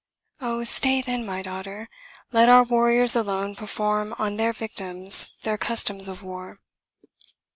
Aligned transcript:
Oh! 0.39 0.63
stay 0.63 1.03
then, 1.03 1.27
my 1.27 1.43
daughter; 1.43 1.87
let 2.31 2.49
our 2.49 2.63
warriors 2.63 3.15
alone 3.15 3.53
perform 3.53 4.15
on 4.17 4.37
their 4.37 4.51
victims 4.51 5.35
their 5.43 5.59
customs 5.59 6.07
of 6.07 6.23
war!" 6.23 6.59